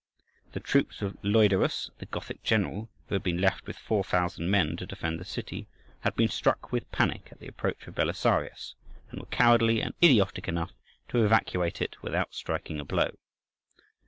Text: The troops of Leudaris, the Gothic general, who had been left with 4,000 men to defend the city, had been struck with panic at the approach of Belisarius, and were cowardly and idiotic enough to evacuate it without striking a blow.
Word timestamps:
The 0.53 0.59
troops 0.59 1.03
of 1.03 1.15
Leudaris, 1.23 1.91
the 1.99 2.07
Gothic 2.07 2.41
general, 2.41 2.89
who 3.07 3.13
had 3.13 3.21
been 3.21 3.39
left 3.39 3.67
with 3.67 3.77
4,000 3.77 4.49
men 4.49 4.75
to 4.77 4.87
defend 4.87 5.19
the 5.19 5.23
city, 5.23 5.67
had 5.99 6.15
been 6.15 6.27
struck 6.27 6.71
with 6.71 6.91
panic 6.91 7.27
at 7.31 7.37
the 7.39 7.47
approach 7.47 7.85
of 7.85 7.93
Belisarius, 7.93 8.73
and 9.11 9.19
were 9.19 9.27
cowardly 9.27 9.79
and 9.79 9.93
idiotic 10.01 10.47
enough 10.47 10.71
to 11.09 11.23
evacuate 11.23 11.83
it 11.83 12.01
without 12.01 12.33
striking 12.33 12.79
a 12.79 12.83
blow. 12.83 13.11